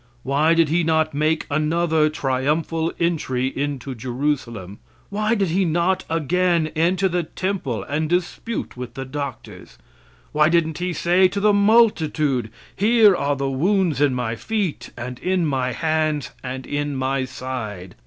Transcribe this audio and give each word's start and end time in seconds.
Why 0.23 0.55
did 0.55 0.69
He 0.69 0.83
not 0.83 1.13
make 1.13 1.45
another 1.51 2.09
triumphal 2.09 2.91
entry 2.99 3.45
into 3.55 3.93
Jerusalem? 3.93 4.79
Why 5.11 5.35
did 5.35 5.49
He 5.49 5.63
not 5.63 6.05
again 6.09 6.71
enter 6.75 7.07
the 7.07 7.21
temple 7.21 7.83
and 7.83 8.09
dispute 8.09 8.75
with 8.75 8.95
the 8.95 9.05
doctors? 9.05 9.77
Why 10.31 10.49
didn't 10.49 10.79
He 10.79 10.91
say 10.91 11.27
to 11.27 11.39
the 11.39 11.53
multitude: 11.53 12.49
"Here 12.75 13.15
are 13.15 13.35
the 13.35 13.51
wounds 13.51 14.01
in 14.01 14.15
My 14.15 14.35
feet, 14.35 14.89
and 14.97 15.19
in 15.19 15.45
My 15.45 15.71
hands, 15.71 16.31
and 16.43 16.65
in 16.65 16.95
My 16.95 17.23
side. 17.25 17.93